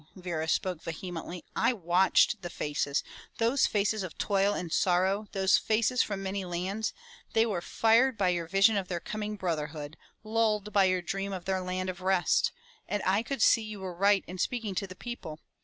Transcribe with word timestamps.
Vera 0.15 0.47
spoke 0.47 0.81
vehemently. 0.81 1.45
"I 1.55 1.73
watched 1.73 2.41
the 2.41 2.49
faces, 2.49 3.03
those 3.37 3.67
faces 3.67 4.01
of 4.01 4.17
toil 4.17 4.55
and 4.55 4.73
sorrow, 4.73 5.27
those 5.31 5.59
faces 5.59 6.01
from 6.01 6.23
many 6.23 6.43
lands. 6.43 6.91
They 7.33 7.45
were 7.45 7.61
fired 7.61 8.17
by 8.17 8.29
your 8.29 8.47
vision 8.47 8.77
of 8.77 8.87
their 8.87 8.99
coming 8.99 9.35
brotherhood, 9.35 9.97
lulled 10.23 10.73
by 10.73 10.85
your 10.85 11.03
dream 11.03 11.31
of 11.33 11.45
their 11.45 11.61
land 11.61 11.87
of 11.87 12.01
rest. 12.01 12.51
And 12.87 13.03
I 13.05 13.21
could 13.21 13.43
see 13.43 13.61
you 13.61 13.79
were 13.81 13.93
right 13.93 14.23
in 14.25 14.39
speaking 14.39 14.73
to 14.73 14.87
the 14.87 14.95
people. 14.95 15.39